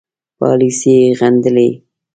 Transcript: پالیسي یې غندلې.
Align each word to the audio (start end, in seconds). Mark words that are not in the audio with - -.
پالیسي 0.39 0.91
یې 1.01 1.07
غندلې. 1.19 1.69